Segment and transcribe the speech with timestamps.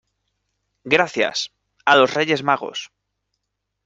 [0.83, 1.51] gracias.
[1.85, 2.89] a los Reyes Magos.